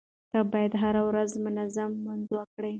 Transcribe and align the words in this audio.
ته 0.31 0.39
بايد 0.51 0.73
هره 0.81 1.01
ورځ 1.09 1.31
منظم 1.45 1.91
لمونځ 2.01 2.25
وکړې. 2.35 2.69